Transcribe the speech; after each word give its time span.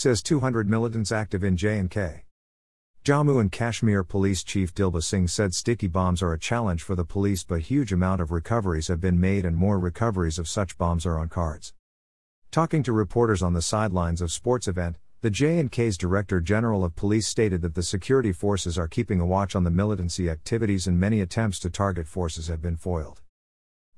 says 0.00 0.22
200 0.22 0.66
militants 0.66 1.12
active 1.12 1.44
in 1.44 1.58
J&K. 1.58 2.24
Jammu 3.04 3.38
and 3.38 3.52
Kashmir 3.52 4.02
Police 4.02 4.42
Chief 4.42 4.72
Dilbag 4.72 5.02
Singh 5.02 5.28
said 5.28 5.52
sticky 5.52 5.88
bombs 5.88 6.22
are 6.22 6.32
a 6.32 6.38
challenge 6.38 6.82
for 6.82 6.94
the 6.94 7.04
police 7.04 7.44
but 7.44 7.60
huge 7.60 7.92
amount 7.92 8.22
of 8.22 8.30
recoveries 8.30 8.88
have 8.88 8.98
been 8.98 9.20
made 9.20 9.44
and 9.44 9.54
more 9.54 9.78
recoveries 9.78 10.38
of 10.38 10.48
such 10.48 10.78
bombs 10.78 11.04
are 11.04 11.18
on 11.18 11.28
cards. 11.28 11.74
Talking 12.50 12.82
to 12.84 12.94
reporters 12.94 13.42
on 13.42 13.52
the 13.52 13.60
sidelines 13.60 14.22
of 14.22 14.32
sports 14.32 14.66
event, 14.68 14.96
the 15.20 15.28
J&K's 15.28 15.98
Director 15.98 16.40
General 16.40 16.82
of 16.82 16.96
Police 16.96 17.28
stated 17.28 17.60
that 17.60 17.74
the 17.74 17.82
security 17.82 18.32
forces 18.32 18.78
are 18.78 18.88
keeping 18.88 19.20
a 19.20 19.26
watch 19.26 19.54
on 19.54 19.64
the 19.64 19.70
militancy 19.70 20.30
activities 20.30 20.86
and 20.86 20.98
many 20.98 21.20
attempts 21.20 21.58
to 21.58 21.68
target 21.68 22.06
forces 22.06 22.48
have 22.48 22.62
been 22.62 22.78
foiled. 22.78 23.20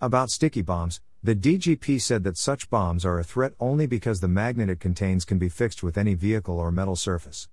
About 0.00 0.30
sticky 0.30 0.62
bombs, 0.62 1.00
the 1.24 1.34
DGP 1.34 2.00
said 2.00 2.22
that 2.22 2.36
such 2.36 2.70
bombs 2.70 3.04
are 3.04 3.18
a 3.18 3.24
threat 3.24 3.54
only 3.58 3.84
because 3.84 4.20
the 4.20 4.28
magnet 4.28 4.70
it 4.70 4.78
contains 4.78 5.24
can 5.24 5.38
be 5.38 5.48
fixed 5.48 5.82
with 5.82 5.98
any 5.98 6.14
vehicle 6.14 6.56
or 6.56 6.70
metal 6.70 6.94
surface. 6.94 7.48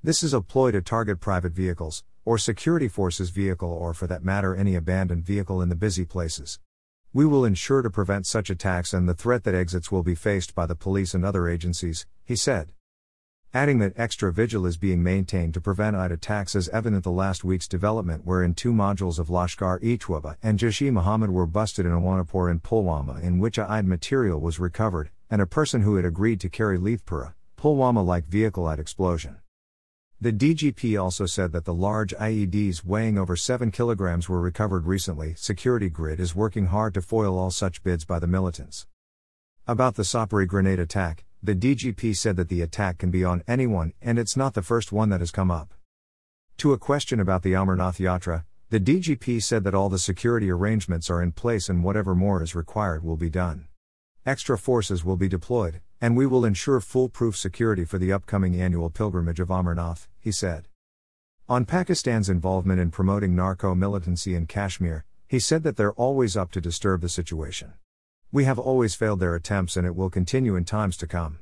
This 0.00 0.22
is 0.22 0.32
a 0.32 0.40
ploy 0.40 0.70
to 0.70 0.80
target 0.80 1.18
private 1.18 1.50
vehicles, 1.50 2.04
or 2.24 2.38
security 2.38 2.86
forces 2.86 3.30
vehicle 3.30 3.72
or 3.72 3.92
for 3.92 4.06
that 4.06 4.22
matter 4.22 4.54
any 4.54 4.76
abandoned 4.76 5.24
vehicle 5.24 5.60
in 5.60 5.68
the 5.68 5.74
busy 5.74 6.04
places. 6.04 6.60
We 7.12 7.26
will 7.26 7.44
ensure 7.44 7.82
to 7.82 7.90
prevent 7.90 8.26
such 8.26 8.50
attacks 8.50 8.94
and 8.94 9.08
the 9.08 9.14
threat 9.14 9.42
that 9.42 9.56
exits 9.56 9.90
will 9.90 10.04
be 10.04 10.14
faced 10.14 10.54
by 10.54 10.66
the 10.66 10.76
police 10.76 11.12
and 11.12 11.24
other 11.24 11.48
agencies, 11.48 12.06
he 12.24 12.36
said. 12.36 12.73
Adding 13.54 13.78
that 13.78 13.92
extra 13.96 14.32
vigil 14.32 14.66
is 14.66 14.76
being 14.76 15.00
maintained 15.00 15.54
to 15.54 15.60
prevent 15.60 15.94
IED 15.94 16.10
attacks 16.10 16.56
as 16.56 16.68
evident 16.70 17.04
the 17.04 17.12
last 17.12 17.44
week's 17.44 17.68
development 17.68 18.22
wherein 18.24 18.52
two 18.52 18.72
modules 18.72 19.20
of 19.20 19.28
Lashkar-e-Taiba 19.28 20.34
and 20.42 20.58
Jaish-e-Mohammed 20.58 21.30
were 21.30 21.46
busted 21.46 21.86
in 21.86 21.92
Awantipur 21.92 22.50
in 22.50 22.58
Pulwama 22.58 23.22
in 23.22 23.38
which 23.38 23.56
IED 23.56 23.86
material 23.86 24.40
was 24.40 24.58
recovered, 24.58 25.10
and 25.30 25.40
a 25.40 25.46
person 25.46 25.82
who 25.82 25.94
had 25.94 26.04
agreed 26.04 26.40
to 26.40 26.48
carry 26.48 26.78
Lethpora, 26.78 27.34
Pulwama-like 27.56 28.26
vehicle 28.26 28.64
IED 28.64 28.80
explosion. 28.80 29.36
The 30.20 30.32
DGP 30.32 31.00
also 31.00 31.24
said 31.24 31.52
that 31.52 31.64
the 31.64 31.72
large 31.72 32.12
IEDs 32.16 32.84
weighing 32.84 33.16
over 33.16 33.36
7 33.36 33.70
kilograms 33.70 34.28
were 34.28 34.40
recovered 34.40 34.84
recently. 34.84 35.34
Security 35.36 35.88
Grid 35.88 36.18
is 36.18 36.34
working 36.34 36.66
hard 36.66 36.92
to 36.94 37.00
foil 37.00 37.38
all 37.38 37.52
such 37.52 37.84
bids 37.84 38.04
by 38.04 38.18
the 38.18 38.26
militants. 38.26 38.88
About 39.68 39.94
the 39.94 40.02
Sopore 40.02 40.44
grenade 40.44 40.80
attack, 40.80 41.24
the 41.44 41.54
DGP 41.54 42.16
said 42.16 42.36
that 42.36 42.48
the 42.48 42.62
attack 42.62 42.96
can 42.96 43.10
be 43.10 43.22
on 43.22 43.42
anyone 43.46 43.92
and 44.00 44.18
it's 44.18 44.34
not 44.34 44.54
the 44.54 44.62
first 44.62 44.92
one 44.92 45.10
that 45.10 45.20
has 45.20 45.30
come 45.30 45.50
up. 45.50 45.74
To 46.56 46.72
a 46.72 46.78
question 46.78 47.20
about 47.20 47.42
the 47.42 47.52
Amarnath 47.52 47.98
Yatra, 47.98 48.44
the 48.70 48.80
DGP 48.80 49.42
said 49.42 49.62
that 49.64 49.74
all 49.74 49.90
the 49.90 49.98
security 49.98 50.50
arrangements 50.50 51.10
are 51.10 51.20
in 51.20 51.32
place 51.32 51.68
and 51.68 51.84
whatever 51.84 52.14
more 52.14 52.42
is 52.42 52.54
required 52.54 53.04
will 53.04 53.18
be 53.18 53.28
done. 53.28 53.68
Extra 54.24 54.56
forces 54.56 55.04
will 55.04 55.18
be 55.18 55.28
deployed, 55.28 55.82
and 56.00 56.16
we 56.16 56.24
will 56.24 56.46
ensure 56.46 56.80
foolproof 56.80 57.36
security 57.36 57.84
for 57.84 57.98
the 57.98 58.10
upcoming 58.10 58.58
annual 58.58 58.88
pilgrimage 58.88 59.38
of 59.38 59.48
Amarnath, 59.48 60.08
he 60.18 60.32
said. 60.32 60.66
On 61.46 61.66
Pakistan's 61.66 62.30
involvement 62.30 62.80
in 62.80 62.90
promoting 62.90 63.36
narco 63.36 63.74
militancy 63.74 64.34
in 64.34 64.46
Kashmir, 64.46 65.04
he 65.28 65.38
said 65.38 65.62
that 65.62 65.76
they're 65.76 65.92
always 65.92 66.38
up 66.38 66.50
to 66.52 66.60
disturb 66.62 67.02
the 67.02 67.10
situation. 67.10 67.74
We 68.34 68.46
have 68.46 68.58
always 68.58 68.96
failed 68.96 69.20
their 69.20 69.36
attempts 69.36 69.76
and 69.76 69.86
it 69.86 69.94
will 69.94 70.10
continue 70.10 70.56
in 70.56 70.64
times 70.64 70.96
to 70.96 71.06
come. 71.06 71.38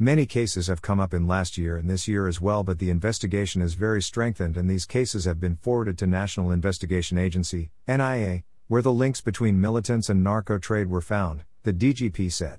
Many 0.00 0.26
cases 0.26 0.66
have 0.66 0.82
come 0.82 0.98
up 0.98 1.14
in 1.14 1.28
last 1.28 1.56
year 1.56 1.76
and 1.76 1.88
this 1.88 2.08
year 2.08 2.26
as 2.26 2.40
well, 2.40 2.64
but 2.64 2.80
the 2.80 2.90
investigation 2.90 3.62
is 3.62 3.74
very 3.74 4.02
strengthened 4.02 4.56
and 4.56 4.68
these 4.68 4.84
cases 4.84 5.26
have 5.26 5.38
been 5.38 5.54
forwarded 5.54 5.96
to 5.98 6.08
National 6.08 6.50
Investigation 6.50 7.18
Agency, 7.18 7.70
NIA, 7.86 8.42
where 8.66 8.82
the 8.82 8.92
links 8.92 9.20
between 9.20 9.60
militants 9.60 10.08
and 10.08 10.24
narco 10.24 10.58
trade 10.58 10.90
were 10.90 11.00
found, 11.00 11.44
the 11.62 11.72
DGP 11.72 12.32
said. 12.32 12.58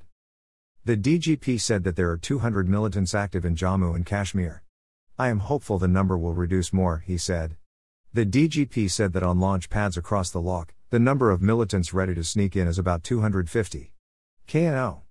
The 0.86 0.96
DGP 0.96 1.60
said 1.60 1.84
that 1.84 1.98
there 1.98 2.10
are 2.12 2.18
200 2.18 2.70
militants 2.70 3.14
active 3.14 3.44
in 3.44 3.58
Jammu 3.58 3.94
and 3.94 4.06
Kashmir. 4.06 4.64
I 5.20 5.28
am 5.28 5.40
hopeful 5.40 5.80
the 5.80 5.90
number 5.90 6.18
will 6.18 6.34
reduce 6.34 6.72
more, 6.72 7.04
he 7.06 7.18
said. 7.18 7.58
The 8.14 8.26
DGP 8.26 8.90
said 8.90 9.12
that 9.12 9.24
on 9.24 9.42
launch 9.42 9.70
pads 9.70 9.98
across 9.98 10.30
the 10.30 10.40
loch, 10.40 10.75
the 10.90 11.00
number 11.00 11.32
of 11.32 11.42
militants 11.42 11.94
ready 11.94 12.14
to 12.14 12.24
sneak 12.24 12.56
in 12.56 12.68
is 12.68 12.78
about 12.78 13.04
250. 13.04 13.92
KNO 14.48 15.02